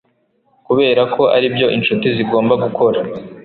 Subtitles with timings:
[0.65, 2.99] Kuberako aribyo inshuti zigomba gukora